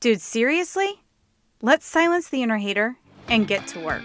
Dude, 0.00 0.20
seriously? 0.20 1.02
Let's 1.60 1.84
silence 1.84 2.28
the 2.28 2.44
inner 2.44 2.58
hater 2.58 2.96
and 3.26 3.48
get 3.48 3.66
to 3.68 3.80
work. 3.80 4.04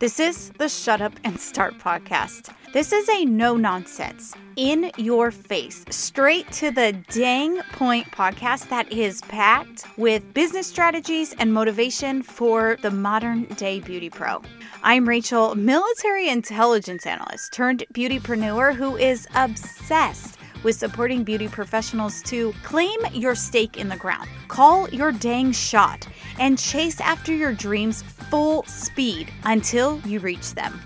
This 0.00 0.18
is 0.18 0.50
the 0.58 0.68
Shut 0.68 1.00
Up 1.00 1.12
and 1.22 1.38
Start 1.38 1.78
podcast. 1.78 2.52
This 2.72 2.92
is 2.92 3.08
a 3.08 3.24
no 3.24 3.56
nonsense, 3.56 4.34
in 4.56 4.90
your 4.96 5.30
face, 5.30 5.84
straight 5.90 6.50
to 6.52 6.72
the 6.72 6.92
dang 7.10 7.58
point 7.70 8.08
podcast 8.08 8.68
that 8.70 8.90
is 8.90 9.20
packed 9.20 9.84
with 9.96 10.34
business 10.34 10.66
strategies 10.66 11.34
and 11.34 11.54
motivation 11.54 12.24
for 12.24 12.76
the 12.82 12.90
modern 12.90 13.44
day 13.44 13.78
beauty 13.78 14.10
pro. 14.10 14.42
I'm 14.82 15.08
Rachel, 15.08 15.54
military 15.54 16.30
intelligence 16.30 17.06
analyst 17.06 17.52
turned 17.52 17.84
beautypreneur 17.94 18.74
who 18.74 18.96
is 18.96 19.28
obsessed 19.36 20.36
with 20.62 20.76
supporting 20.76 21.24
beauty 21.24 21.48
professionals 21.48 22.22
to 22.22 22.52
claim 22.62 22.98
your 23.12 23.34
stake 23.34 23.76
in 23.76 23.88
the 23.88 23.96
ground, 23.96 24.28
call 24.48 24.88
your 24.90 25.12
dang 25.12 25.52
shot, 25.52 26.06
and 26.38 26.58
chase 26.58 27.00
after 27.00 27.34
your 27.34 27.52
dreams 27.52 28.02
full 28.02 28.62
speed 28.64 29.30
until 29.44 30.00
you 30.00 30.20
reach 30.20 30.54
them. 30.54 30.80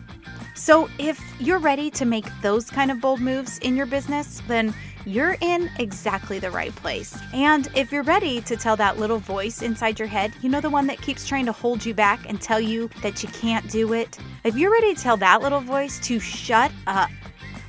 So, 0.55 0.89
if 0.99 1.21
you're 1.39 1.59
ready 1.59 1.91
to 1.91 2.05
make 2.05 2.25
those 2.41 2.71
kind 2.71 2.91
of 2.91 3.01
bold 3.01 3.21
moves 3.21 3.59
in 3.59 3.77
your 3.77 3.87
business, 3.87 4.43
then 4.49 4.75
you're 5.05 5.37
in 5.41 5.71
exactly 5.79 6.39
the 6.39 6.51
right 6.51 6.75
place. 6.75 7.17
And 7.33 7.69
if 7.77 7.93
you're 7.93 8.03
ready 8.03 8.41
to 8.41 8.57
tell 8.57 8.75
that 8.77 8.99
little 8.99 9.19
voice 9.19 9.63
inside 9.63 9.99
your 9.99 10.09
head, 10.09 10.33
you 10.43 10.49
know, 10.49 10.61
the 10.61 10.71
one 10.71 10.87
that 10.89 11.01
keeps 11.01 11.29
trying 11.29 11.47
to 11.47 11.53
hold 11.53 11.85
you 11.85 11.95
back 11.95 12.29
and 12.29 12.41
tell 12.41 12.59
you 12.59 12.91
that 13.03 13.23
you 13.23 13.29
can't 13.29 13.71
do 13.71 13.93
it, 13.93 14.19
if 14.43 14.57
you're 14.57 14.73
ready 14.73 14.95
to 14.95 15.01
tell 15.01 15.17
that 15.19 15.43
little 15.43 15.61
voice 15.61 16.01
to 16.01 16.19
shut 16.19 16.73
up, 16.89 17.11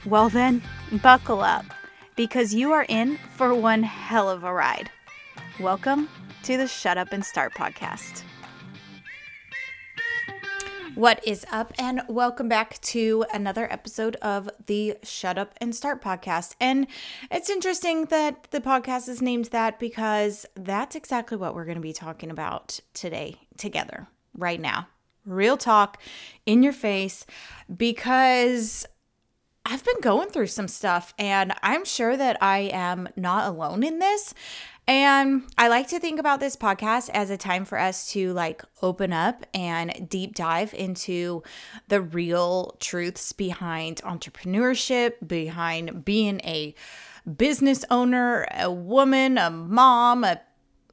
well, 0.06 0.30
then 0.30 0.64
buckle 1.04 1.42
up 1.42 1.66
because 2.18 2.52
you 2.52 2.74
are 2.74 2.86
in 2.90 3.18
for 3.36 3.54
one 3.54 3.84
hell 3.84 4.28
of 4.28 4.44
a 4.44 4.52
ride. 4.52 4.90
Welcome 5.60 6.10
to 6.44 6.58
the 6.58 6.68
Shut 6.68 6.98
Up 6.98 7.14
and 7.14 7.24
Start 7.24 7.54
podcast. 7.54 8.24
What 10.96 11.22
is 11.28 11.46
up, 11.52 11.74
and 11.78 12.02
welcome 12.10 12.50
back 12.50 12.82
to 12.82 13.24
another 13.32 13.72
episode 13.72 14.16
of 14.16 14.50
the 14.66 14.98
Shut 15.04 15.38
Up 15.38 15.54
and 15.62 15.76
Start 15.76 16.02
podcast. 16.02 16.56
And 16.60 16.88
it's 17.30 17.52
interesting 17.52 18.06
that 18.06 18.48
the 18.50 18.62
podcast 18.62 19.08
is 19.08 19.22
named 19.22 19.46
that 19.46 19.78
because 19.78 20.48
that's 20.56 20.96
exactly 20.96 21.38
what 21.38 21.54
we're 21.54 21.66
going 21.66 21.76
to 21.76 21.82
be 21.82 21.94
talking 21.94 22.32
about 22.32 22.80
today 22.96 23.36
together, 23.58 24.08
right 24.36 24.60
now. 24.60 24.88
Real 25.24 25.56
talk 25.56 26.02
in 26.48 26.64
your 26.64 26.74
face, 26.74 27.28
because 27.76 28.88
I've 29.70 29.84
been 29.84 30.00
going 30.00 30.30
through 30.30 30.48
some 30.48 30.70
stuff 30.70 31.14
and 31.20 31.54
I'm 31.62 31.84
sure 31.84 32.16
that 32.16 32.42
I 32.42 32.70
am 32.72 33.10
not 33.18 33.50
alone 33.50 33.84
in 33.84 34.00
this. 34.00 34.34
And 34.88 35.44
I 35.58 35.68
like 35.68 35.90
to 35.90 36.00
think 36.00 36.22
about 36.22 36.40
this 36.40 36.56
podcast 36.56 37.10
as 37.10 37.30
a 37.30 37.36
time 37.36 37.66
for 37.66 37.78
us 37.78 38.10
to 38.14 38.32
like 38.32 38.64
open 38.82 39.12
up 39.12 39.46
and 39.54 40.08
deep 40.10 40.36
dive 40.36 40.74
into 40.74 41.44
the 41.90 42.00
real 42.02 42.78
truths 42.80 43.34
behind 43.34 43.98
entrepreneurship, 44.04 45.16
behind 45.28 46.06
being 46.06 46.40
a 46.46 46.74
business 47.36 47.84
owner, 47.92 48.48
a 48.58 48.72
woman, 48.72 49.38
a 49.38 49.50
mom, 49.50 50.24
a 50.24 50.40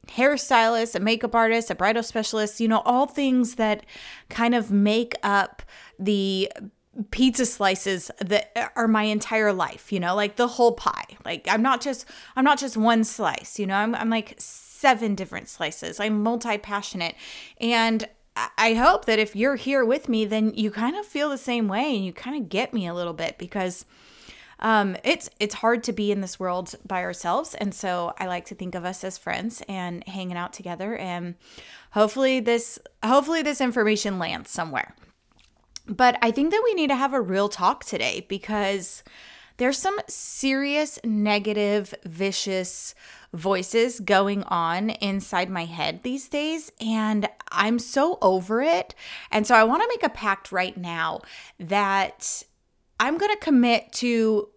hairstylist, 0.09 0.97
a 0.97 1.01
makeup 1.01 1.37
artist, 1.37 1.71
a 1.71 1.77
bridal 1.77 2.03
specialist, 2.03 2.59
you 2.59 2.67
know, 2.67 2.83
all 2.85 3.07
things 3.07 3.55
that 3.55 3.87
kind 4.31 4.57
of 4.57 4.73
make 4.73 5.15
up 5.23 5.63
the 5.97 6.51
pizza 7.11 7.47
slices 7.47 8.11
that 8.19 8.73
are 8.77 8.89
my 8.89 9.05
entire 9.05 9.53
life 9.53 9.93
you 9.93 10.01
know 10.01 10.15
like 10.15 10.37
the 10.37 10.49
whole 10.49 10.73
pie. 10.73 11.05
Like 11.25 11.47
i'm 11.49 11.63
not 11.63 11.81
just 11.81 12.07
i'm 12.37 12.45
not 12.45 12.59
just 12.59 12.77
one 12.77 13.05
slice 13.05 13.59
you 13.59 13.67
know 13.67 13.77
i'm, 13.77 13.95
I'm 13.95 14.11
like 14.11 14.35
seven 14.85 15.15
different 15.15 15.49
slices. 15.49 15.99
I'm 15.99 16.23
multi-passionate. 16.23 17.15
And 17.59 18.09
i 18.59 18.75
hope 18.75 19.05
that 19.05 19.21
if 19.21 19.37
you're 19.37 19.55
here 19.55 19.85
with 19.85 20.09
me 20.09 20.25
then 20.25 20.53
you 20.55 20.71
kind 20.71 20.97
of 20.97 21.07
feel 21.07 21.31
the 21.31 21.39
same 21.39 21.69
way 21.69 21.95
and 21.95 22.05
you 22.05 22.13
kind 22.13 22.37
of 22.37 22.49
get 22.49 22.75
me 22.75 22.87
a 22.87 22.93
little 22.93 23.13
bit 23.13 23.39
because 23.39 23.85
um, 24.61 24.97
it's 25.05 25.31
it's 25.41 25.55
hard 25.55 25.85
to 25.85 25.93
be 25.93 26.11
in 26.11 26.21
this 26.21 26.39
world 26.41 26.75
by 26.87 27.03
ourselves. 27.03 27.55
And 27.55 27.75
so 27.75 28.13
i 28.19 28.27
like 28.27 28.47
to 28.47 28.55
think 28.55 28.75
of 28.75 28.85
us 28.85 29.05
as 29.05 29.19
friends 29.19 29.63
and 29.69 30.07
hanging 30.09 30.37
out 30.37 30.53
together. 30.53 30.97
And 30.97 31.37
hopefully 31.93 32.41
this 32.41 32.79
hopefully 33.03 33.43
this 33.43 33.61
information 33.61 34.19
lands 34.19 34.51
somewhere 34.51 34.95
but 35.87 36.19
I 36.23 36.31
think 36.31 36.51
that 36.51 36.63
we 36.65 36.75
need 36.75 36.89
to 36.89 36.97
have 36.97 37.13
a 37.13 37.21
real 37.21 37.49
talk 37.49 37.85
today 37.85 38.27
because 38.29 39.03
there's 39.57 39.79
some 39.79 39.99
serious 40.09 40.99
negative, 41.05 41.95
vicious 42.05 42.95
voices 43.33 44.01
going 44.01 44.43
on 44.45 44.91
inside 44.91 45.49
my 45.49 45.65
head 45.65 46.03
these 46.03 46.29
days, 46.29 46.73
and 46.81 47.29
I'm 47.51 47.79
so 47.79 48.19
over 48.21 48.63
it. 48.63 48.95
And 49.31 49.47
so 49.47 49.55
I 49.55 49.65
want 49.65 49.83
to 49.83 49.89
make 49.89 50.03
a 50.03 50.09
pact 50.09 50.51
right 50.51 50.77
now 50.77 51.21
that 51.61 52.43
I'm 52.99 53.19
going 53.19 53.33
to 53.33 53.39
commit 53.39 53.93
to 53.95 54.49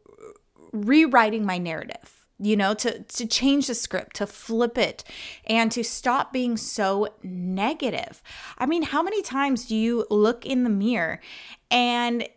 rewriting 0.72 1.46
my 1.46 1.58
narrative 1.58 2.27
you 2.40 2.56
know 2.56 2.74
to 2.76 3.04
to 3.04 3.26
change 3.26 3.68
the 3.68 3.76
script 3.76 4.16
to 4.18 4.28
flip 4.28 4.78
it 4.78 5.04
and 5.46 5.72
to 5.72 5.84
stop 5.84 6.32
being 6.32 6.58
so 6.58 7.08
negative. 7.24 8.22
I 8.58 8.66
mean 8.66 8.84
how 8.84 9.02
many 9.02 9.22
times 9.22 9.66
do 9.66 9.76
you 9.76 10.06
look 10.10 10.46
in 10.46 10.64
the 10.64 10.70
mirror 10.70 11.20
and 11.72 12.28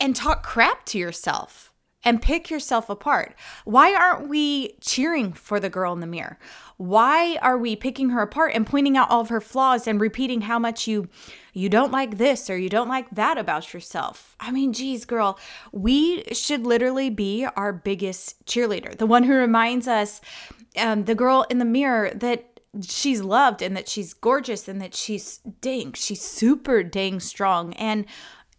and 0.00 0.16
talk 0.16 0.42
crap 0.42 0.84
to 0.86 0.98
yourself 0.98 1.72
and 2.06 2.22
pick 2.22 2.48
yourself 2.48 2.88
apart. 2.88 3.34
Why 3.64 3.92
aren't 3.92 4.28
we 4.28 4.76
cheering 4.80 5.32
for 5.32 5.58
the 5.58 5.68
girl 5.68 5.92
in 5.92 5.98
the 5.98 6.06
mirror? 6.06 6.38
Why 6.76 7.36
are 7.42 7.58
we 7.58 7.74
picking 7.74 8.10
her 8.10 8.22
apart 8.22 8.52
and 8.54 8.64
pointing 8.64 8.96
out 8.96 9.10
all 9.10 9.22
of 9.22 9.28
her 9.28 9.40
flaws 9.40 9.88
and 9.88 10.00
repeating 10.00 10.42
how 10.42 10.60
much 10.60 10.86
you 10.86 11.08
you 11.52 11.68
don't 11.68 11.90
like 11.90 12.18
this 12.18 12.48
or 12.48 12.56
you 12.56 12.68
don't 12.68 12.88
like 12.88 13.10
that 13.10 13.38
about 13.38 13.74
yourself? 13.74 14.36
I 14.38 14.52
mean, 14.52 14.72
geez, 14.72 15.04
girl, 15.04 15.36
we 15.72 16.22
should 16.32 16.64
literally 16.64 17.10
be 17.10 17.44
our 17.56 17.72
biggest 17.72 18.46
cheerleader, 18.46 18.96
the 18.96 19.06
one 19.06 19.24
who 19.24 19.34
reminds 19.34 19.88
us, 19.88 20.20
um, 20.78 21.04
the 21.04 21.14
girl 21.16 21.44
in 21.50 21.58
the 21.58 21.64
mirror 21.64 22.12
that 22.14 22.60
she's 22.82 23.22
loved 23.22 23.62
and 23.62 23.76
that 23.76 23.88
she's 23.88 24.14
gorgeous 24.14 24.68
and 24.68 24.80
that 24.80 24.94
she's 24.94 25.38
dang, 25.60 25.92
she's 25.94 26.20
super 26.20 26.84
dang 26.84 27.18
strong 27.18 27.72
and 27.74 28.06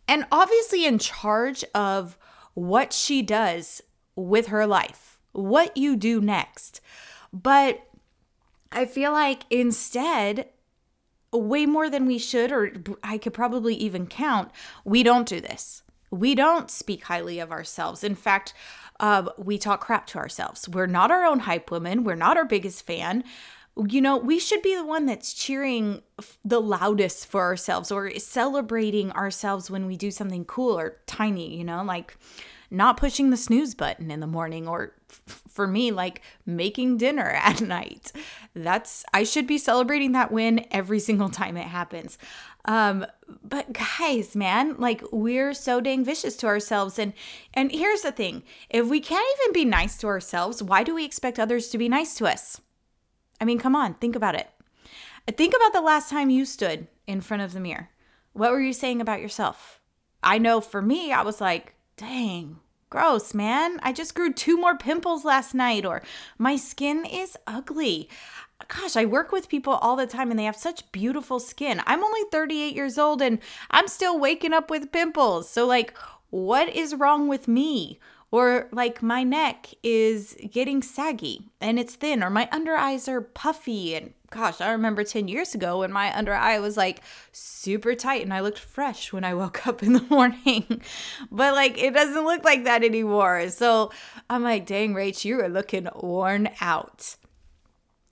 and 0.09 0.25
obviously 0.31 0.85
in 0.85 0.97
charge 0.97 1.63
of 1.75 2.17
what 2.57 2.91
she 2.91 3.21
does 3.21 3.83
with 4.15 4.47
her 4.47 4.65
life, 4.65 5.19
what 5.31 5.77
you 5.77 5.95
do 5.95 6.19
next. 6.19 6.81
But 7.31 7.85
I 8.71 8.85
feel 8.85 9.11
like 9.11 9.43
instead, 9.51 10.49
way 11.31 11.67
more 11.67 11.87
than 11.87 12.07
we 12.07 12.17
should, 12.17 12.51
or 12.51 12.71
I 13.03 13.19
could 13.19 13.35
probably 13.35 13.75
even 13.75 14.07
count, 14.07 14.49
we 14.83 15.03
don't 15.03 15.27
do 15.27 15.39
this. 15.39 15.83
We 16.09 16.33
don't 16.33 16.71
speak 16.71 17.03
highly 17.03 17.37
of 17.37 17.51
ourselves. 17.51 18.03
In 18.03 18.15
fact, 18.15 18.55
uh, 18.99 19.29
we 19.37 19.59
talk 19.59 19.81
crap 19.81 20.07
to 20.07 20.17
ourselves. 20.17 20.67
We're 20.67 20.87
not 20.87 21.11
our 21.11 21.25
own 21.25 21.41
hype 21.41 21.69
woman. 21.69 22.03
We're 22.03 22.15
not 22.15 22.37
our 22.37 22.45
biggest 22.45 22.87
fan. 22.87 23.23
You 23.85 24.01
know, 24.01 24.17
we 24.17 24.39
should 24.39 24.61
be 24.61 24.75
the 24.75 24.85
one 24.85 25.05
that's 25.05 25.33
cheering 25.33 26.01
the 26.43 26.61
loudest 26.61 27.27
for 27.27 27.41
ourselves 27.41 27.91
or 27.91 28.11
celebrating 28.17 29.11
ourselves 29.11 29.69
when 29.69 29.85
we 29.85 29.97
do 29.97 30.09
something 30.09 30.45
cool 30.45 30.79
or 30.79 30.97
tiny, 31.05 31.55
you 31.55 31.63
know, 31.63 31.83
like 31.83 32.17
not 32.69 32.97
pushing 32.97 33.29
the 33.29 33.37
snooze 33.37 33.73
button 33.75 34.11
in 34.11 34.19
the 34.19 34.27
morning 34.27 34.67
or 34.67 34.93
f- 35.09 35.41
for 35.47 35.67
me 35.67 35.91
like 35.91 36.21
making 36.45 36.97
dinner 36.97 37.29
at 37.35 37.61
night. 37.61 38.11
That's 38.53 39.03
I 39.13 39.23
should 39.23 39.47
be 39.47 39.57
celebrating 39.57 40.11
that 40.13 40.31
win 40.31 40.65
every 40.71 40.99
single 40.99 41.29
time 41.29 41.57
it 41.57 41.67
happens. 41.67 42.17
Um 42.65 43.05
but 43.43 43.73
guys, 43.73 44.35
man, 44.35 44.75
like 44.77 45.03
we're 45.11 45.53
so 45.53 45.79
dang 45.79 46.03
vicious 46.03 46.35
to 46.37 46.47
ourselves 46.47 46.99
and 46.99 47.13
and 47.53 47.71
here's 47.71 48.01
the 48.01 48.11
thing. 48.11 48.43
If 48.69 48.87
we 48.87 48.99
can't 48.99 49.27
even 49.41 49.53
be 49.53 49.65
nice 49.65 49.97
to 49.99 50.07
ourselves, 50.07 50.61
why 50.61 50.83
do 50.83 50.95
we 50.95 51.05
expect 51.05 51.39
others 51.39 51.69
to 51.69 51.77
be 51.77 51.89
nice 51.89 52.15
to 52.15 52.25
us? 52.25 52.61
I 53.39 53.45
mean, 53.45 53.59
come 53.59 53.75
on, 53.75 53.95
think 53.95 54.15
about 54.15 54.35
it. 54.35 54.49
Think 55.35 55.53
about 55.55 55.73
the 55.73 55.81
last 55.81 56.09
time 56.09 56.29
you 56.29 56.45
stood 56.45 56.87
in 57.05 57.21
front 57.21 57.43
of 57.43 57.53
the 57.53 57.59
mirror. 57.59 57.89
What 58.33 58.51
were 58.51 58.61
you 58.61 58.73
saying 58.73 59.01
about 59.01 59.21
yourself? 59.21 59.81
I 60.23 60.37
know 60.37 60.61
for 60.61 60.81
me, 60.81 61.11
I 61.11 61.21
was 61.21 61.41
like, 61.41 61.75
dang, 61.97 62.59
gross, 62.89 63.33
man. 63.33 63.79
I 63.83 63.93
just 63.93 64.15
grew 64.15 64.31
two 64.31 64.57
more 64.57 64.77
pimples 64.77 65.25
last 65.25 65.53
night, 65.53 65.85
or 65.85 66.01
my 66.37 66.55
skin 66.55 67.05
is 67.05 67.37
ugly. 67.45 68.09
Gosh, 68.67 68.95
I 68.95 69.05
work 69.05 69.31
with 69.31 69.49
people 69.49 69.73
all 69.73 69.95
the 69.95 70.07
time 70.07 70.31
and 70.31 70.39
they 70.39 70.45
have 70.45 70.55
such 70.55 70.91
beautiful 70.91 71.39
skin. 71.39 71.81
I'm 71.85 72.03
only 72.03 72.21
38 72.31 72.75
years 72.75 72.97
old 72.97 73.21
and 73.21 73.39
I'm 73.69 73.87
still 73.87 74.19
waking 74.19 74.53
up 74.53 74.71
with 74.71 74.91
pimples. 74.91 75.47
So, 75.49 75.67
like, 75.67 75.95
what 76.31 76.67
is 76.69 76.95
wrong 76.95 77.27
with 77.27 77.47
me? 77.47 77.99
Or 78.37 78.67
like 78.71 79.01
my 79.01 79.23
neck 79.23 79.73
is 79.81 80.37
getting 80.51 80.83
saggy 80.83 81.49
and 81.59 81.79
it's 81.79 81.95
thin, 81.95 82.21
or 82.21 82.29
my 82.29 82.47
under 82.51 82.75
eyes 82.75 83.07
are 83.07 83.19
puffy. 83.19 83.95
And 83.95 84.13
gosh, 84.29 84.61
I 84.61 84.73
remember 84.73 85.03
10 85.03 85.27
years 85.27 85.55
ago 85.55 85.79
when 85.79 85.91
my 85.91 86.15
under 86.15 86.35
eye 86.35 86.59
was 86.59 86.77
like 86.77 87.01
super 87.31 87.95
tight 87.95 88.21
and 88.21 88.31
I 88.31 88.41
looked 88.41 88.59
fresh 88.59 89.11
when 89.11 89.23
I 89.23 89.33
woke 89.41 89.65
up 89.65 89.81
in 89.81 89.93
the 89.93 90.03
morning. 90.03 90.83
but 91.31 91.55
like 91.55 91.81
it 91.81 91.95
doesn't 91.95 92.25
look 92.25 92.43
like 92.43 92.65
that 92.65 92.83
anymore. 92.83 93.49
So 93.49 93.91
I'm 94.29 94.43
like, 94.43 94.67
dang, 94.67 94.93
Rach, 94.93 95.25
you 95.25 95.41
are 95.41 95.49
looking 95.49 95.87
worn 95.95 96.49
out. 96.61 97.15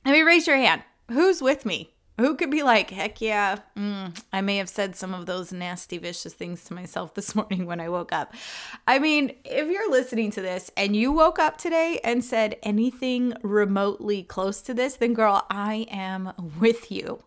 Let 0.05 0.13
me 0.13 0.23
raise 0.23 0.47
your 0.47 0.57
hand. 0.57 0.81
Who's 1.11 1.39
with 1.39 1.67
me? 1.67 1.94
Who 2.17 2.35
could 2.35 2.49
be 2.49 2.63
like, 2.63 2.91
heck 2.91 3.19
yeah, 3.19 3.57
mm, 3.77 4.17
I 4.31 4.39
may 4.39 4.57
have 4.57 4.69
said 4.69 4.95
some 4.95 5.13
of 5.13 5.25
those 5.25 5.51
nasty, 5.51 5.97
vicious 5.97 6.33
things 6.33 6.63
to 6.65 6.73
myself 6.73 7.13
this 7.15 7.35
morning 7.35 7.65
when 7.65 7.81
I 7.81 7.89
woke 7.89 8.13
up. 8.13 8.33
I 8.87 8.99
mean, 8.99 9.35
if 9.43 9.69
you're 9.69 9.91
listening 9.91 10.31
to 10.31 10.41
this 10.41 10.71
and 10.77 10.95
you 10.95 11.11
woke 11.11 11.39
up 11.39 11.57
today 11.57 11.99
and 12.03 12.23
said 12.23 12.57
anything 12.63 13.33
remotely 13.41 14.23
close 14.23 14.61
to 14.61 14.73
this, 14.73 14.95
then 14.95 15.13
girl, 15.13 15.45
I 15.49 15.87
am 15.91 16.31
with 16.59 16.91
you. 16.91 17.23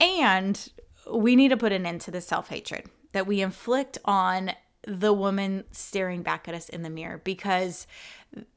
And 0.00 0.70
we 1.10 1.34
need 1.34 1.48
to 1.48 1.56
put 1.56 1.72
an 1.72 1.84
end 1.84 2.00
to 2.02 2.10
the 2.10 2.20
self 2.20 2.48
hatred 2.48 2.86
that 3.12 3.26
we 3.26 3.40
inflict 3.40 3.98
on 4.04 4.52
the 4.86 5.12
woman 5.12 5.64
staring 5.72 6.22
back 6.22 6.48
at 6.48 6.54
us 6.54 6.68
in 6.68 6.82
the 6.82 6.90
mirror 6.90 7.20
because 7.22 7.86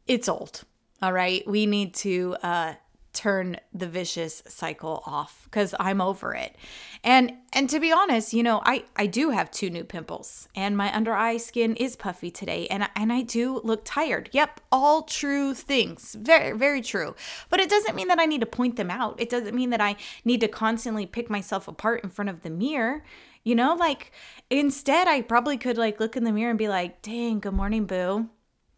it's 0.08 0.30
old. 0.30 0.64
All 1.02 1.12
right. 1.12 1.46
We 1.48 1.66
need 1.66 1.96
to 1.96 2.38
uh, 2.44 2.74
turn 3.14 3.58
the 3.74 3.88
vicious 3.88 4.42
cycle 4.48 5.04
off 5.06 5.44
because 5.46 5.76
I'm 5.80 6.02
over 6.02 6.34
it. 6.34 6.56
And 7.04 7.34
and 7.54 7.70
to 7.70 7.80
be 7.80 7.92
honest, 7.92 8.34
you 8.34 8.42
know, 8.42 8.62
I 8.66 8.86
I 8.96 9.06
do 9.06 9.30
have 9.30 9.52
two 9.52 9.70
new 9.70 9.84
pimples 9.84 10.50
and 10.56 10.76
my 10.76 10.94
under 10.94 11.14
eye 11.14 11.38
skin 11.38 11.76
is 11.76 11.96
puffy 11.96 12.32
today 12.32 12.68
and 12.68 12.90
and 12.96 13.14
I 13.14 13.22
do 13.22 13.62
look 13.64 13.82
tired. 13.86 14.30
Yep, 14.34 14.60
all 14.72 15.04
true 15.04 15.54
things. 15.54 16.16
Very 16.20 16.58
very 16.58 16.82
true. 16.82 17.16
But 17.50 17.60
it 17.60 17.70
doesn't 17.70 17.96
mean 17.96 18.08
that 18.08 18.20
I 18.20 18.26
need 18.26 18.42
to 18.42 18.48
point 18.48 18.76
them 18.76 18.90
out. 18.90 19.20
It 19.20 19.30
doesn't 19.30 19.56
mean 19.56 19.70
that 19.70 19.82
I 19.82 19.96
need 20.26 20.42
to 20.42 20.48
constantly 20.48 21.06
pick 21.06 21.30
myself 21.30 21.68
apart 21.68 22.04
in 22.04 22.10
front 22.10 22.30
of 22.30 22.42
the 22.42 22.50
mirror. 22.50 23.04
You 23.44 23.56
know, 23.56 23.76
like 23.76 24.12
instead 24.50 25.08
I 25.08 25.22
probably 25.22 25.58
could 25.58 25.78
like 25.78 26.00
look 26.00 26.18
in 26.18 26.24
the 26.24 26.32
mirror 26.32 26.50
and 26.50 26.60
be 26.60 26.70
like, 26.70 27.02
"Dang, 27.04 27.40
good 27.40 27.54
morning, 27.54 27.86
boo. 27.86 28.30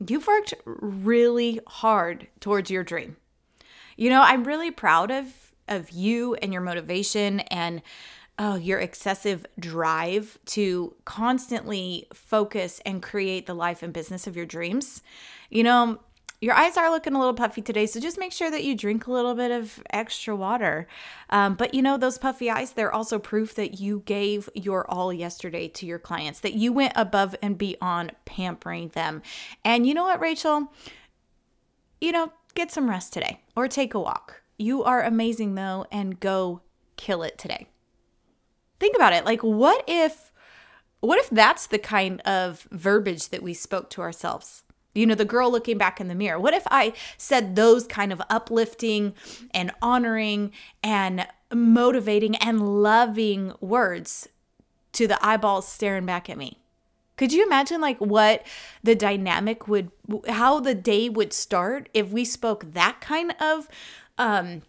You've 0.05 0.27
worked 0.27 0.53
really 0.65 1.61
hard 1.67 2.27
towards 2.41 2.69
your 2.69 2.83
dream." 2.83 3.15
You 3.95 4.09
know, 4.09 4.21
I'm 4.21 4.43
really 4.43 4.71
proud 4.71 5.11
of 5.11 5.25
of 5.67 5.89
you 5.89 6.35
and 6.35 6.53
your 6.53 6.61
motivation 6.61 7.39
and 7.39 7.81
oh, 8.37 8.55
your 8.55 8.79
excessive 8.79 9.45
drive 9.59 10.37
to 10.45 10.93
constantly 11.05 12.05
focus 12.13 12.81
and 12.85 13.01
create 13.01 13.45
the 13.45 13.53
life 13.53 13.81
and 13.81 13.93
business 13.93 14.27
of 14.27 14.35
your 14.35 14.45
dreams. 14.45 15.01
You 15.49 15.63
know, 15.63 15.99
your 16.41 16.53
eyes 16.53 16.75
are 16.75 16.91
looking 16.91 17.13
a 17.13 17.17
little 17.17 17.33
puffy 17.33 17.61
today, 17.61 17.85
so 17.85 17.99
just 17.99 18.19
make 18.19 18.33
sure 18.33 18.51
that 18.51 18.65
you 18.65 18.75
drink 18.75 19.07
a 19.07 19.11
little 19.11 19.35
bit 19.35 19.51
of 19.51 19.81
extra 19.89 20.35
water. 20.35 20.85
Um, 21.29 21.55
but 21.55 21.73
you 21.73 21.81
know, 21.81 21.97
those 21.97 22.17
puffy 22.17 22.51
eyes, 22.51 22.73
they're 22.73 22.93
also 22.93 23.17
proof 23.19 23.55
that 23.55 23.79
you 23.79 24.03
gave 24.05 24.49
your 24.53 24.89
all 24.91 25.13
yesterday 25.13 25.69
to 25.69 25.85
your 25.85 25.99
clients, 25.99 26.41
that 26.41 26.53
you 26.53 26.73
went 26.73 26.93
above 26.95 27.35
and 27.41 27.57
beyond 27.57 28.11
pampering 28.25 28.89
them. 28.89 29.21
And 29.63 29.87
you 29.87 29.93
know 29.93 30.03
what, 30.03 30.19
Rachel? 30.19 30.71
You 32.01 32.11
know, 32.11 32.33
get 32.53 32.69
some 32.69 32.89
rest 32.89 33.13
today 33.13 33.39
or 33.55 33.67
take 33.67 33.93
a 33.93 33.99
walk. 33.99 34.41
You 34.57 34.83
are 34.83 35.03
amazing 35.03 35.55
though, 35.55 35.85
and 35.91 36.19
go 36.19 36.61
kill 36.97 37.23
it 37.23 37.37
today. 37.37 37.67
Think 38.79 38.95
about 38.95 39.13
it. 39.13 39.25
Like, 39.25 39.41
what 39.41 39.83
if, 39.87 40.31
what 40.99 41.19
if 41.19 41.29
that's 41.29 41.67
the 41.67 41.79
kind 41.79 42.21
of 42.21 42.67
verbiage 42.71 43.29
that 43.29 43.43
we 43.43 43.53
spoke 43.53 43.89
to 43.91 44.01
ourselves? 44.01 44.63
You 44.93 45.05
know, 45.05 45.15
the 45.15 45.25
girl 45.25 45.51
looking 45.51 45.77
back 45.77 45.99
in 45.99 46.07
the 46.07 46.15
mirror. 46.15 46.39
What 46.39 46.53
if 46.53 46.63
I 46.71 46.93
said 47.17 47.55
those 47.55 47.85
kind 47.85 48.13
of 48.13 48.21
uplifting 48.29 49.13
and 49.53 49.71
honoring 49.81 50.53
and 50.81 51.27
motivating 51.53 52.37
and 52.37 52.81
loving 52.81 53.53
words 53.59 54.29
to 54.93 55.05
the 55.05 55.23
eyeballs 55.25 55.67
staring 55.67 56.05
back 56.05 56.29
at 56.29 56.37
me? 56.37 56.61
Could 57.17 57.31
you 57.31 57.45
imagine 57.45 57.81
like 57.81 57.99
what 57.99 58.45
the 58.83 58.95
dynamic 58.95 59.67
would 59.67 59.91
how 60.27 60.59
the 60.59 60.75
day 60.75 61.09
would 61.09 61.33
start 61.33 61.89
if 61.93 62.09
we 62.09 62.25
spoke 62.25 62.73
that 62.73 63.01
kind 63.01 63.33
of 63.39 63.67
um 64.17 64.61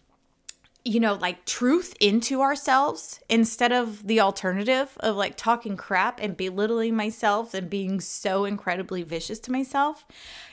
you 0.85 0.99
know 0.99 1.15
like 1.15 1.45
truth 1.45 1.93
into 1.99 2.41
ourselves 2.41 3.19
instead 3.29 3.73
of 3.73 4.07
the 4.07 4.21
alternative 4.21 4.97
of 5.01 5.15
like 5.15 5.35
talking 5.35 5.75
crap 5.75 6.19
and 6.21 6.37
belittling 6.37 6.95
myself 6.95 7.53
and 7.53 7.69
being 7.69 7.99
so 7.99 8.45
incredibly 8.45 9.03
vicious 9.03 9.39
to 9.39 9.51
myself. 9.51 10.05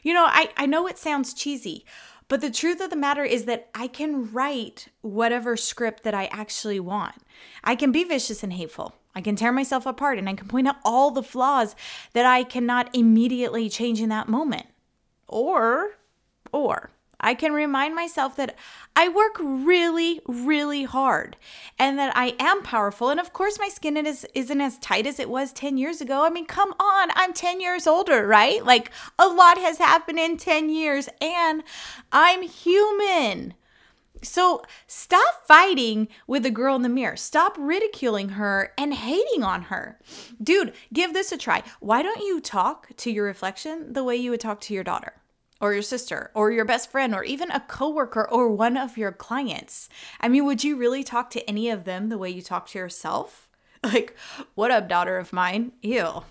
You 0.03 0.13
know, 0.15 0.25
I 0.27 0.51
I 0.57 0.67
know 0.67 0.89
it 0.89 0.99
sounds 0.99 1.35
cheesy, 1.35 1.85
but 2.29 2.41
the 2.41 2.51
truth 2.51 2.81
of 2.81 2.91
the 2.91 2.97
matter 2.97 3.25
is 3.25 3.45
that 3.45 3.69
I 3.75 3.87
can 3.87 4.33
write 4.33 4.89
whatever 5.03 5.57
script 5.57 6.03
that 6.03 6.15
I 6.15 6.27
actually 6.27 6.81
want. 6.81 7.17
I 7.63 7.77
can 7.77 7.93
be 7.93 8.03
vicious 8.03 8.43
and 8.43 8.53
hateful. 8.53 8.95
I 9.15 9.21
can 9.21 9.37
tear 9.37 9.53
myself 9.53 9.87
apart 9.87 10.19
and 10.19 10.29
I 10.29 10.35
can 10.35 10.49
point 10.49 10.69
out 10.69 10.77
all 10.85 11.11
the 11.11 11.23
flaws 11.23 11.77
that 12.13 12.27
I 12.27 12.43
cannot 12.43 12.95
immediately 12.95 13.69
change 13.69 14.01
in 14.01 14.09
that 14.09 14.29
moment. 14.29 14.67
Or, 15.29 15.97
or, 16.53 16.91
I 17.25 17.35
can 17.35 17.53
remind 17.53 17.95
myself 17.95 18.37
that 18.37 18.55
I 18.95 19.09
work 19.09 19.37
really, 19.41 20.21
really 20.27 20.85
hard 20.85 21.37
and 21.79 21.99
that 21.99 22.15
I 22.15 22.37
am 22.39 22.63
powerful. 22.63 23.09
And 23.09 23.19
of 23.19 23.33
course, 23.33 23.59
my 23.59 23.69
skin 23.69 23.97
is, 23.97 24.27
isn't 24.35 24.61
as 24.61 24.79
tight 24.79 25.07
as 25.07 25.19
it 25.19 25.31
was 25.31 25.53
10 25.53 25.79
years 25.79 26.03
ago. 26.03 26.25
I 26.25 26.29
mean, 26.29 26.45
come 26.45 26.75
on, 26.79 27.09
I'm 27.15 27.33
10 27.33 27.63
years 27.63 27.87
older, 27.87 28.27
right? 28.27 28.63
Like 28.63 28.91
a 29.19 29.27
lot 29.27 29.57
has 29.57 29.79
happened 29.79 30.19
in 30.19 30.37
10 30.37 30.69
years 30.69 31.09
and 31.23 31.63
I'm 32.13 32.43
human. 32.43 33.55
So 34.25 34.63
stop 34.87 35.47
fighting 35.47 36.09
with 36.27 36.43
the 36.43 36.51
girl 36.51 36.77
in 36.77 36.83
the 36.83 36.89
mirror. 36.89 37.17
Stop 37.17 37.57
ridiculing 37.59 38.31
her 38.31 38.73
and 38.77 38.95
hating 38.95 39.43
on 39.43 39.63
her. 39.63 40.01
Dude, 40.43 40.73
give 40.93 41.13
this 41.13 41.33
a 41.33 41.37
try. 41.37 41.63
Why 41.81 42.03
don't 42.03 42.21
you 42.21 42.41
talk 42.41 42.89
to 42.97 43.11
your 43.11 43.27
reflection 43.27 43.93
the 43.93 44.05
way 44.05 44.17
you 44.17 44.31
would 44.31 44.41
talk 44.41 44.61
to 44.63 44.75
your 44.75 44.85
daughter? 44.85 45.15
Or 45.61 45.73
your 45.73 45.83
sister, 45.83 46.31
or 46.35 46.51
your 46.51 46.65
best 46.65 46.91
friend, 46.91 47.15
or 47.15 47.25
even 47.25 47.51
a 47.51 47.61
coworker, 47.61 48.29
or 48.29 48.51
one 48.51 48.77
of 48.77 48.99
your 48.99 49.13
clients. 49.13 49.89
I 50.21 50.29
mean, 50.29 50.45
would 50.45 50.65
you 50.65 50.77
really 50.77 51.05
talk 51.05 51.31
to 51.31 51.49
any 51.49 51.71
of 51.71 51.85
them 51.85 52.09
the 52.09 52.19
way 52.19 52.29
you 52.29 52.43
talk 52.43 52.67
to 52.69 52.79
yourself? 52.79 53.49
Like, 53.85 54.17
what 54.55 54.71
up, 54.71 54.89
daughter 54.89 55.19
of 55.19 55.31
mine? 55.31 55.73
Ew, 55.83 56.25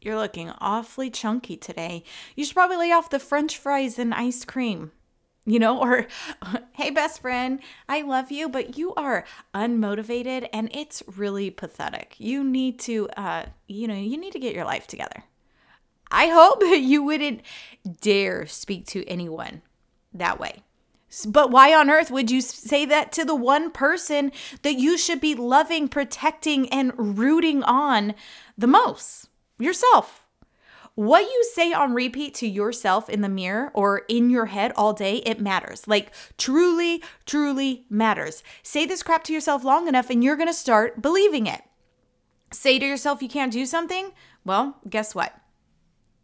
you're 0.00 0.16
looking 0.16 0.50
awfully 0.60 1.10
chunky 1.10 1.56
today. 1.58 2.04
You 2.34 2.44
should 2.44 2.54
probably 2.54 2.78
lay 2.78 2.92
off 2.92 3.10
the 3.10 3.18
french 3.18 3.58
fries 3.58 3.98
and 3.98 4.14
ice 4.14 4.46
cream 4.46 4.92
you 5.46 5.58
know, 5.58 5.80
or 5.80 6.06
hey, 6.72 6.90
best 6.90 7.22
friend, 7.22 7.60
I 7.88 8.02
love 8.02 8.30
you, 8.30 8.48
but 8.48 8.76
you 8.76 8.92
are 8.94 9.24
unmotivated 9.54 10.48
and 10.52 10.68
it's 10.72 11.02
really 11.06 11.50
pathetic. 11.50 12.16
You 12.18 12.44
need 12.44 12.78
to, 12.80 13.08
uh, 13.16 13.46
you 13.66 13.88
know, 13.88 13.94
you 13.94 14.18
need 14.18 14.32
to 14.32 14.40
get 14.40 14.54
your 14.54 14.64
life 14.64 14.86
together. 14.86 15.22
I 16.10 16.26
hope 16.26 16.62
you 16.64 17.02
wouldn't 17.02 17.42
dare 18.00 18.46
speak 18.46 18.86
to 18.88 19.06
anyone 19.06 19.62
that 20.12 20.38
way. 20.38 20.62
But 21.26 21.50
why 21.50 21.72
on 21.72 21.88
earth 21.88 22.10
would 22.10 22.30
you 22.30 22.40
say 22.40 22.84
that 22.84 23.12
to 23.12 23.24
the 23.24 23.34
one 23.34 23.70
person 23.70 24.32
that 24.62 24.74
you 24.74 24.98
should 24.98 25.20
be 25.20 25.34
loving, 25.34 25.88
protecting, 25.88 26.68
and 26.68 26.92
rooting 27.18 27.62
on 27.62 28.14
the 28.58 28.66
most? 28.66 29.28
Yourself. 29.58 30.25
What 30.96 31.24
you 31.24 31.44
say 31.52 31.74
on 31.74 31.92
repeat 31.92 32.32
to 32.36 32.48
yourself 32.48 33.10
in 33.10 33.20
the 33.20 33.28
mirror 33.28 33.70
or 33.74 33.98
in 34.08 34.30
your 34.30 34.46
head 34.46 34.72
all 34.76 34.94
day, 34.94 35.16
it 35.26 35.42
matters. 35.42 35.86
Like, 35.86 36.10
truly, 36.38 37.02
truly 37.26 37.84
matters. 37.90 38.42
Say 38.62 38.86
this 38.86 39.02
crap 39.02 39.22
to 39.24 39.32
yourself 39.34 39.62
long 39.62 39.88
enough 39.88 40.08
and 40.08 40.24
you're 40.24 40.36
gonna 40.36 40.54
start 40.54 41.02
believing 41.02 41.46
it. 41.46 41.60
Say 42.50 42.78
to 42.78 42.86
yourself 42.86 43.22
you 43.22 43.28
can't 43.28 43.52
do 43.52 43.66
something, 43.66 44.12
well, 44.42 44.78
guess 44.88 45.14
what? 45.14 45.38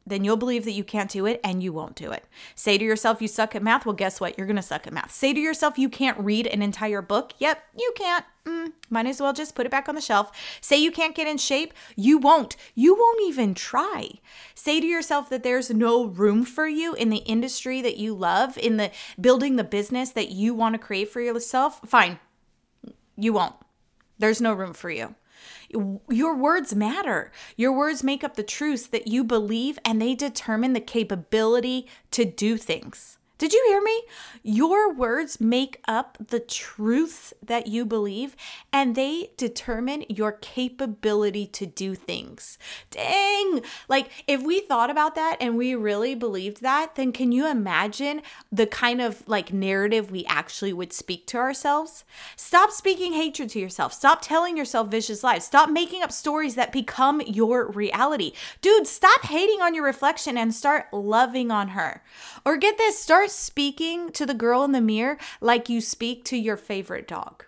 Then 0.07 0.25
you'll 0.25 0.37
believe 0.37 0.65
that 0.65 0.73
you 0.73 0.85
can't 0.85 1.11
do 1.11 1.27
it 1.27 1.41
and 1.45 1.63
you 1.63 1.73
won't 1.73 1.95
do 1.95 2.11
it. 2.11 2.25
Say 2.55 2.79
to 2.79 2.85
yourself 2.85 3.23
you 3.23 3.29
suck 3.29 3.55
at 3.55 3.63
math, 3.63 3.87
well, 3.87 3.95
guess 3.95 4.21
what? 4.21 4.37
You're 4.37 4.47
gonna 4.47 4.63
suck 4.63 4.87
at 4.87 4.93
math. 4.93 5.13
Say 5.13 5.33
to 5.33 5.41
yourself 5.41 5.79
you 5.79 5.89
can't 5.89 6.19
read 6.19 6.47
an 6.47 6.63
entire 6.63 7.03
book, 7.03 7.33
yep, 7.39 7.63
you 7.79 7.93
can't. 7.97 8.25
Mm, 8.45 8.73
might 8.91 9.07
as 9.07 9.21
well 9.21 9.33
just 9.33 9.55
put 9.55 9.67
it 9.67 9.71
back 9.71 9.89
on 9.89 9.95
the 9.95 10.01
shelf. 10.01 10.33
Say 10.61 10.77
you 10.83 10.91
can't 10.91 11.15
get 11.15 11.29
in 11.29 11.39
shape, 11.39 11.73
you 11.95 12.19
won't. 12.19 12.57
You 12.75 12.95
won't 12.95 13.23
even 13.23 13.55
try. 13.55 14.11
Say 14.55 14.81
to 14.81 14.87
yourself 14.87 15.31
that 15.31 15.45
there's 15.45 15.71
no 15.71 16.07
room 16.07 16.45
for 16.45 16.67
you 16.67 16.95
in 16.95 17.11
the 17.11 17.19
industry 17.19 17.81
that 17.83 17.99
you 17.99 18.15
love, 18.15 18.59
in 18.59 18.79
the 18.79 18.91
building 19.21 19.57
the 19.57 19.65
business 19.65 20.11
that 20.11 20.31
you 20.31 20.55
wanna 20.55 20.79
create 20.79 21.09
for 21.11 21.21
yourself, 21.21 21.81
fine, 21.87 22.19
you 23.17 23.33
won't. 23.33 23.55
There's 24.19 24.41
no 24.41 24.53
room 24.53 24.73
for 24.73 24.91
you. 24.91 25.15
Your 26.09 26.37
words 26.37 26.75
matter. 26.75 27.33
Your 27.57 27.73
words 27.73 28.03
make 28.03 28.23
up 28.23 28.37
the 28.37 28.43
truths 28.43 28.87
that 28.89 29.09
you 29.09 29.25
believe 29.25 29.79
and 29.85 30.01
they 30.01 30.15
determine 30.15 30.73
the 30.73 30.81
capability 30.81 31.87
to 32.13 32.25
do 32.25 32.57
things. 32.57 33.19
Did 33.43 33.55
you 33.55 33.65
hear 33.67 33.83
me? 33.83 34.03
Your 34.45 34.95
words 34.95 35.41
make 35.41 35.81
up 35.89 36.17
the 36.29 36.39
truths 36.39 37.35
that 37.43 37.67
you 37.67 37.85
believe, 37.85 38.37
and 38.73 38.95
they 38.95 39.33
determine 39.37 40.05
your 40.09 40.31
capability 40.31 41.49
to 41.49 41.67
do 41.67 41.97
things. 41.97 42.57
Dang! 42.93 43.63
Like, 43.89 44.11
if 44.29 44.45
we 44.45 44.61
thought 44.61 44.91
about 44.91 45.17
that 45.17 45.39
and 45.41 45.57
we 45.57 45.75
really 45.75 46.15
believed 46.15 46.63
that, 46.63 46.95
then 46.95 47.11
can 47.11 47.33
you 47.33 47.49
imagine 47.49 48.23
the 48.53 48.69
kind 48.69 49.01
of 49.01 49.27
like 49.27 49.53
narrative 49.53 50.13
we 50.13 50.25
actually 50.27 50.73
would 50.73 50.93
speak 50.93 51.27
to 51.27 51.39
ourselves? 51.39 52.05
Stop 52.37 52.71
speaking 52.71 53.13
hatred 53.13 53.49
to 53.51 53.59
yourself. 53.59 53.93
Stop 53.93 54.21
telling 54.23 54.57
yourself 54.57 54.89
vicious 54.89 55.25
lies. 55.25 55.45
Stop 55.45 55.69
making 55.69 56.05
up 56.05 56.13
stories 56.13 56.55
that 56.55 56.71
become 56.71 57.21
your 57.23 57.73
reality. 57.73 58.35
Dude, 58.61 58.87
stop 58.87 59.23
hating 59.23 59.61
on 59.61 59.75
your 59.75 59.85
reflection 59.85 60.39
and 60.39 60.55
start 60.55 60.87
loving 60.93 61.51
on 61.51 61.71
her. 61.71 62.05
Or 62.47 62.57
get 62.57 62.79
this, 62.79 63.01
start 63.01 63.31
speaking 63.35 64.11
to 64.13 64.27
the 64.27 64.35
girl 64.35 64.65
in 64.65 64.73
the 64.73 64.81
mirror 64.81 65.19
like 65.41 65.69
you 65.69 65.81
speak 65.81 66.25
to 66.27 66.37
your 66.37 66.57
favorite 66.57 67.09
dog. 67.09 67.45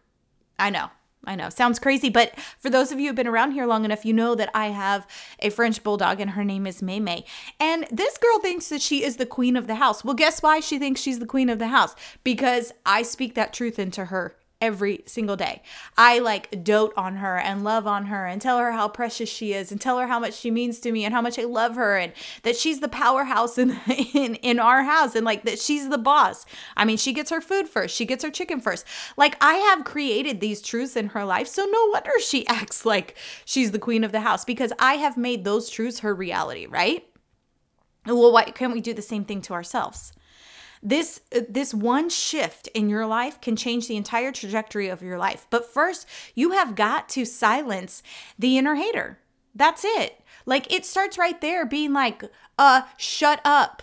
I 0.59 0.71
know. 0.71 0.91
I 1.27 1.37
know. 1.37 1.49
Sounds 1.49 1.79
crazy, 1.79 2.11
but 2.11 2.39
for 2.59 2.69
those 2.69 2.93
of 2.93 3.01
you 3.01 3.07
who've 3.09 3.17
been 3.17 3.27
around 3.27 3.53
here 3.53 3.67
long 3.67 3.85
enough, 3.85 4.05
you 4.05 4.13
know 4.13 4.35
that 4.35 4.51
I 4.55 4.67
have 4.67 5.07
a 5.39 5.51
French 5.51 5.83
bulldog 5.83 6.21
and 6.21 6.33
her 6.33 6.45
name 6.45 6.67
is 6.67 6.83
May 6.83 7.01
May. 7.01 7.25
And 7.59 7.87
this 7.91 8.19
girl 8.19 8.41
thinks 8.41 8.69
that 8.69 8.83
she 8.83 9.03
is 9.03 9.17
the 9.17 9.27
queen 9.27 9.57
of 9.57 9.67
the 9.67 9.77
house. 9.77 10.05
Well, 10.05 10.15
guess 10.15 10.43
why 10.43 10.61
she 10.61 10.79
thinks 10.79 11.01
she's 11.01 11.21
the 11.21 11.27
queen 11.27 11.49
of 11.49 11.59
the 11.59 11.69
house? 11.69 11.95
Because 12.25 12.73
I 12.85 13.03
speak 13.03 13.35
that 13.35 13.53
truth 13.53 13.79
into 13.79 14.07
her 14.07 14.37
every 14.65 15.03
single 15.05 15.37
day. 15.37 15.63
I 15.99 16.21
like 16.21 16.65
dote 16.65 16.95
on 16.97 17.17
her 17.17 17.37
and 17.37 17.63
love 17.63 17.87
on 17.87 18.07
her 18.07 18.27
and 18.27 18.41
tell 18.41 18.59
her 18.59 18.73
how 18.73 18.89
precious 18.89 19.29
she 19.29 19.53
is 19.53 19.71
and 19.71 19.79
tell 19.79 19.99
her 19.99 20.07
how 20.07 20.19
much 20.19 20.35
she 20.35 20.51
means 20.51 20.81
to 20.81 20.91
me 20.91 21.05
and 21.05 21.13
how 21.13 21.21
much 21.21 21.39
I 21.39 21.45
love 21.45 21.75
her 21.75 21.97
and 21.99 22.15
that 22.45 22.57
she's 22.57 22.81
the 22.81 22.89
powerhouse 22.89 23.59
in 23.59 23.73
in 24.15 24.37
in 24.37 24.59
our 24.59 24.85
house 24.85 25.15
and 25.15 25.27
like 25.27 25.45
that 25.45 25.59
she's 25.59 25.91
the 25.91 25.99
boss. 25.99 26.47
I 26.79 26.87
mean, 26.87 26.97
she 26.97 27.13
gets 27.13 27.31
her 27.31 27.43
food 27.43 27.69
first. 27.69 27.95
She 27.95 28.07
gets 28.07 28.25
her 28.25 28.31
chicken 28.31 28.61
first. 28.61 28.87
Like 29.19 29.37
I 29.41 29.55
have 29.55 29.85
created 29.85 30.41
these 30.41 30.63
truths 30.63 30.97
in 30.97 31.09
her 31.09 31.25
life, 31.27 31.47
so 31.47 31.65
no 31.67 31.91
wonder 31.93 32.13
she 32.21 32.47
acts 32.49 32.87
like 32.87 33.17
she's 33.45 33.71
the 33.71 33.79
queen 33.79 34.03
of 34.03 34.13
the 34.13 34.21
house 34.21 34.47
because 34.47 34.73
I 34.79 34.95
have 34.95 35.19
made 35.19 35.45
those 35.45 35.69
truths 35.69 36.01
her 36.01 36.15
reality, 36.15 36.67
right? 36.67 37.05
Well, 38.07 38.33
why 38.33 38.45
can't 38.45 38.73
we 38.73 38.81
do 38.81 38.95
the 38.95 39.03
same 39.03 39.25
thing 39.25 39.43
to 39.43 39.53
ourselves? 39.53 40.13
This 40.85 41.21
uh, 41.35 41.41
this 41.49 41.73
one 41.73 42.11
shift 42.11 42.69
in 42.69 42.91
your 42.91 43.07
life 43.07 43.41
can 43.41 43.57
change 43.57 43.89
the 43.89 43.97
entire 43.97 44.31
trajectory 44.31 44.89
of 44.89 45.03
your 45.03 45.19
life. 45.19 45.47
But 45.49 45.73
first, 45.73 46.07
you 46.35 46.51
have 46.53 46.75
got 46.75 47.09
to 47.11 47.25
silence 47.25 48.03
the 48.39 48.59
inner 48.59 48.75
hater. 48.75 49.19
That's 49.55 49.85
it. 49.85 50.21
Like 50.45 50.71
it 50.73 50.85
starts 50.85 51.17
right 51.17 51.41
there 51.41 51.65
being 51.65 51.95
like, 51.95 52.23
"Uh, 52.59 52.83
shut 52.99 53.41
up." 53.45 53.83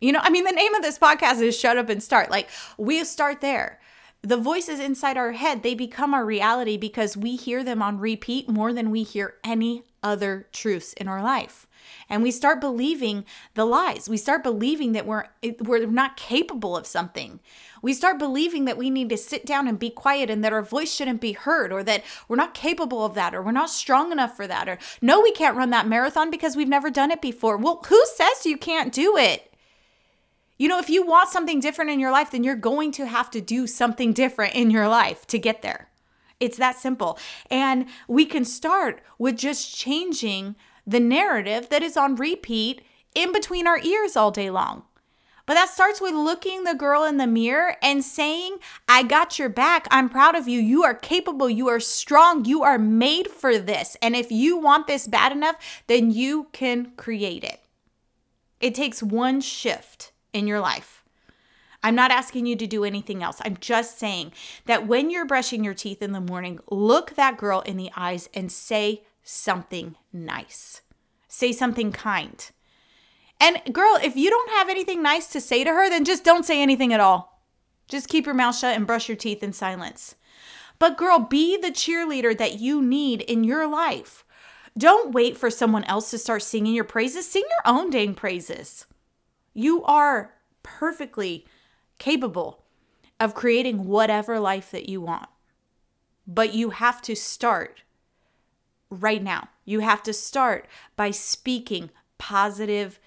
You 0.00 0.12
know, 0.12 0.20
I 0.22 0.30
mean 0.30 0.44
the 0.44 0.52
name 0.52 0.74
of 0.74 0.82
this 0.82 0.98
podcast 0.98 1.42
is 1.42 1.58
Shut 1.58 1.78
Up 1.78 1.88
and 1.88 2.02
Start. 2.02 2.30
Like 2.30 2.48
we 2.78 3.02
start 3.04 3.40
there 3.40 3.80
the 4.24 4.36
voices 4.38 4.80
inside 4.80 5.18
our 5.18 5.32
head 5.32 5.62
they 5.62 5.74
become 5.74 6.14
our 6.14 6.24
reality 6.24 6.78
because 6.78 7.14
we 7.16 7.36
hear 7.36 7.62
them 7.62 7.82
on 7.82 7.98
repeat 7.98 8.48
more 8.48 8.72
than 8.72 8.90
we 8.90 9.02
hear 9.02 9.34
any 9.44 9.82
other 10.02 10.46
truths 10.50 10.94
in 10.94 11.06
our 11.08 11.22
life 11.22 11.66
and 12.08 12.22
we 12.22 12.30
start 12.30 12.60
believing 12.60 13.24
the 13.54 13.64
lies. 13.64 14.08
We 14.08 14.16
start 14.16 14.42
believing 14.42 14.92
that 14.92 15.06
we're 15.06 15.26
we're 15.60 15.86
not 15.86 16.16
capable 16.16 16.76
of 16.76 16.86
something. 16.86 17.40
We 17.82 17.92
start 17.92 18.18
believing 18.18 18.64
that 18.64 18.78
we 18.78 18.88
need 18.88 19.10
to 19.10 19.16
sit 19.16 19.44
down 19.44 19.68
and 19.68 19.78
be 19.78 19.90
quiet 19.90 20.30
and 20.30 20.42
that 20.42 20.52
our 20.52 20.62
voice 20.62 20.92
shouldn't 20.94 21.20
be 21.20 21.32
heard 21.32 21.72
or 21.72 21.82
that 21.82 22.02
we're 22.28 22.36
not 22.36 22.54
capable 22.54 23.04
of 23.04 23.14
that 23.14 23.34
or 23.34 23.42
we're 23.42 23.52
not 23.52 23.70
strong 23.70 24.10
enough 24.10 24.36
for 24.36 24.46
that 24.46 24.68
or 24.68 24.78
no 25.02 25.20
we 25.20 25.32
can't 25.32 25.56
run 25.56 25.70
that 25.70 25.86
marathon 25.86 26.30
because 26.30 26.56
we've 26.56 26.68
never 26.68 26.90
done 26.90 27.10
it 27.10 27.20
before. 27.20 27.56
Well, 27.56 27.84
who 27.88 28.02
says 28.14 28.46
you 28.46 28.56
can't 28.56 28.92
do 28.92 29.16
it? 29.16 29.50
You 30.56 30.68
know, 30.68 30.78
if 30.78 30.88
you 30.88 31.04
want 31.04 31.30
something 31.30 31.60
different 31.60 31.90
in 31.90 32.00
your 32.00 32.12
life, 32.12 32.30
then 32.30 32.44
you're 32.44 32.54
going 32.54 32.92
to 32.92 33.06
have 33.06 33.30
to 33.32 33.40
do 33.40 33.66
something 33.66 34.12
different 34.12 34.54
in 34.54 34.70
your 34.70 34.88
life 34.88 35.26
to 35.26 35.38
get 35.38 35.62
there. 35.62 35.88
It's 36.40 36.58
that 36.58 36.78
simple. 36.78 37.18
And 37.50 37.86
we 38.08 38.24
can 38.24 38.44
start 38.44 39.02
with 39.18 39.36
just 39.36 39.74
changing 39.74 40.56
the 40.86 41.00
narrative 41.00 41.68
that 41.70 41.82
is 41.82 41.96
on 41.96 42.16
repeat 42.16 42.82
in 43.14 43.32
between 43.32 43.66
our 43.66 43.78
ears 43.78 44.16
all 44.16 44.30
day 44.30 44.50
long. 44.50 44.84
But 45.46 45.54
that 45.54 45.68
starts 45.68 46.00
with 46.00 46.14
looking 46.14 46.64
the 46.64 46.74
girl 46.74 47.04
in 47.04 47.18
the 47.18 47.26
mirror 47.26 47.76
and 47.82 48.02
saying, 48.02 48.56
I 48.88 49.02
got 49.02 49.38
your 49.38 49.50
back. 49.50 49.86
I'm 49.90 50.08
proud 50.08 50.34
of 50.34 50.48
you. 50.48 50.58
You 50.58 50.84
are 50.84 50.94
capable. 50.94 51.50
You 51.50 51.68
are 51.68 51.80
strong. 51.80 52.46
You 52.46 52.62
are 52.62 52.78
made 52.78 53.28
for 53.28 53.58
this. 53.58 53.96
And 54.00 54.16
if 54.16 54.32
you 54.32 54.56
want 54.56 54.86
this 54.86 55.06
bad 55.06 55.32
enough, 55.32 55.82
then 55.86 56.10
you 56.10 56.48
can 56.52 56.92
create 56.96 57.44
it. 57.44 57.60
It 58.58 58.74
takes 58.74 59.02
one 59.02 59.42
shift 59.42 60.12
in 60.32 60.46
your 60.46 60.60
life. 60.60 61.04
I'm 61.82 61.94
not 61.94 62.10
asking 62.10 62.46
you 62.46 62.56
to 62.56 62.66
do 62.66 62.82
anything 62.82 63.22
else. 63.22 63.42
I'm 63.44 63.58
just 63.58 63.98
saying 63.98 64.32
that 64.64 64.86
when 64.86 65.10
you're 65.10 65.26
brushing 65.26 65.62
your 65.62 65.74
teeth 65.74 66.00
in 66.00 66.12
the 66.12 66.20
morning, 66.20 66.60
look 66.70 67.16
that 67.16 67.36
girl 67.36 67.60
in 67.60 67.76
the 67.76 67.90
eyes 67.94 68.30
and 68.32 68.50
say 68.50 69.02
something 69.24 69.96
nice. 70.12 70.82
Say 71.26 71.50
something 71.50 71.90
kind. 71.90 72.50
And 73.40 73.60
girl, 73.72 73.98
if 74.02 74.16
you 74.16 74.30
don't 74.30 74.50
have 74.50 74.68
anything 74.68 75.02
nice 75.02 75.26
to 75.28 75.40
say 75.40 75.64
to 75.64 75.70
her, 75.70 75.90
then 75.90 76.04
just 76.04 76.22
don't 76.24 76.44
say 76.44 76.62
anything 76.62 76.92
at 76.92 77.00
all. 77.00 77.42
Just 77.88 78.08
keep 78.08 78.26
your 78.26 78.34
mouth 78.34 78.56
shut 78.56 78.76
and 78.76 78.86
brush 78.86 79.08
your 79.08 79.16
teeth 79.16 79.42
in 79.42 79.52
silence. 79.52 80.14
But 80.78 80.96
girl, 80.96 81.18
be 81.18 81.56
the 81.56 81.70
cheerleader 81.70 82.36
that 82.38 82.60
you 82.60 82.80
need 82.80 83.22
in 83.22 83.44
your 83.44 83.66
life. 83.66 84.24
Don't 84.76 85.12
wait 85.12 85.36
for 85.36 85.50
someone 85.50 85.84
else 85.84 86.10
to 86.10 86.18
start 86.18 86.42
singing 86.42 86.74
your 86.74 86.84
praises. 86.84 87.28
Sing 87.28 87.44
your 87.48 87.74
own 87.74 87.90
dang 87.90 88.14
praises. 88.14 88.86
You 89.52 89.84
are 89.84 90.34
perfectly 90.62 91.46
capable 91.98 92.64
of 93.20 93.34
creating 93.34 93.86
whatever 93.86 94.40
life 94.40 94.70
that 94.72 94.88
you 94.88 95.00
want. 95.00 95.28
But 96.26 96.54
you 96.54 96.70
have 96.70 97.00
to 97.02 97.14
start 97.14 97.82
right 99.00 99.22
now. 99.22 99.48
You 99.64 99.80
have 99.80 100.02
to 100.04 100.12
start 100.12 100.66
by 100.96 101.10
speaking 101.10 101.90
positive 102.18 102.98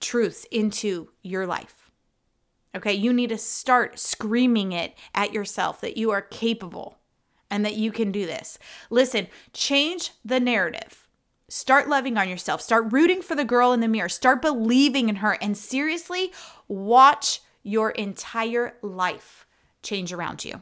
truths 0.00 0.46
into 0.50 1.08
your 1.22 1.46
life. 1.46 1.90
Okay, 2.74 2.92
you 2.92 3.12
need 3.12 3.30
to 3.30 3.38
start 3.38 3.98
screaming 3.98 4.72
it 4.72 4.94
at 5.14 5.32
yourself 5.32 5.80
that 5.80 5.96
you 5.96 6.10
are 6.10 6.20
capable 6.20 6.98
and 7.50 7.64
that 7.64 7.76
you 7.76 7.90
can 7.90 8.12
do 8.12 8.26
this. 8.26 8.58
Listen, 8.90 9.28
change 9.52 10.10
the 10.24 10.40
narrative. 10.40 11.06
Start 11.48 11.88
loving 11.88 12.18
on 12.18 12.28
yourself. 12.28 12.60
Start 12.60 12.92
rooting 12.92 13.22
for 13.22 13.34
the 13.34 13.44
girl 13.44 13.72
in 13.72 13.80
the 13.80 13.88
mirror. 13.88 14.08
Start 14.08 14.42
believing 14.42 15.08
in 15.08 15.16
her. 15.16 15.38
And 15.40 15.56
seriously, 15.56 16.32
watch 16.68 17.40
your 17.62 17.90
entire 17.90 18.76
life 18.82 19.46
change 19.82 20.12
around 20.12 20.44
you. 20.44 20.60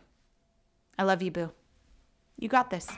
I 0.98 1.02
love 1.04 1.22
you, 1.22 1.30
Boo. 1.30 1.52
You 2.38 2.48
got 2.48 2.70
this. 2.70 2.88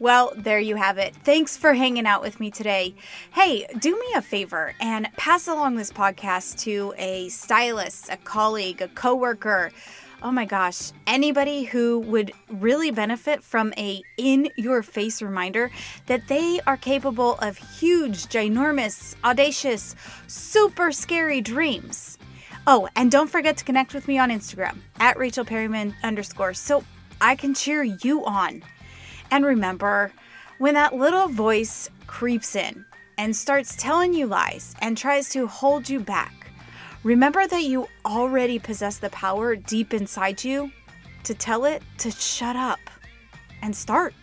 Well, 0.00 0.32
there 0.36 0.60
you 0.60 0.76
have 0.76 0.98
it. 0.98 1.14
Thanks 1.24 1.56
for 1.56 1.74
hanging 1.74 2.06
out 2.06 2.22
with 2.22 2.38
me 2.38 2.52
today. 2.52 2.94
Hey, 3.32 3.66
do 3.80 3.98
me 3.98 4.06
a 4.14 4.22
favor 4.22 4.74
and 4.80 5.08
pass 5.16 5.48
along 5.48 5.74
this 5.74 5.90
podcast 5.90 6.60
to 6.60 6.94
a 6.96 7.28
stylist, 7.30 8.08
a 8.08 8.16
colleague, 8.18 8.80
a 8.80 8.88
coworker. 8.88 9.72
Oh 10.22 10.30
my 10.30 10.44
gosh, 10.44 10.92
anybody 11.06 11.64
who 11.64 11.98
would 12.00 12.32
really 12.48 12.92
benefit 12.92 13.42
from 13.42 13.72
a 13.76 14.02
in 14.16 14.50
your 14.56 14.82
face 14.84 15.20
reminder 15.20 15.70
that 16.06 16.28
they 16.28 16.60
are 16.66 16.76
capable 16.76 17.34
of 17.36 17.56
huge, 17.56 18.26
ginormous, 18.26 19.16
audacious, 19.24 19.96
super 20.28 20.92
scary 20.92 21.40
dreams. 21.40 22.18
Oh, 22.66 22.88
and 22.94 23.10
don't 23.10 23.30
forget 23.30 23.56
to 23.56 23.64
connect 23.64 23.94
with 23.94 24.06
me 24.06 24.18
on 24.18 24.30
Instagram 24.30 24.78
at 25.00 25.18
Rachel 25.18 25.44
Perryman 25.44 25.94
underscore 26.04 26.54
so 26.54 26.84
I 27.20 27.34
can 27.34 27.54
cheer 27.54 27.82
you 27.82 28.24
on. 28.24 28.62
And 29.30 29.44
remember, 29.44 30.12
when 30.58 30.74
that 30.74 30.94
little 30.94 31.28
voice 31.28 31.90
creeps 32.06 32.56
in 32.56 32.84
and 33.16 33.34
starts 33.34 33.76
telling 33.76 34.14
you 34.14 34.26
lies 34.26 34.74
and 34.80 34.96
tries 34.96 35.28
to 35.30 35.46
hold 35.46 35.88
you 35.88 36.00
back, 36.00 36.50
remember 37.02 37.46
that 37.46 37.62
you 37.62 37.88
already 38.04 38.58
possess 38.58 38.98
the 38.98 39.10
power 39.10 39.54
deep 39.56 39.94
inside 39.94 40.42
you 40.42 40.72
to 41.24 41.34
tell 41.34 41.64
it 41.64 41.82
to 41.98 42.10
shut 42.10 42.56
up 42.56 42.80
and 43.62 43.74
start. 43.74 44.14